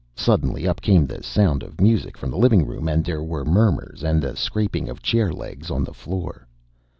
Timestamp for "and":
2.89-3.05, 4.03-4.19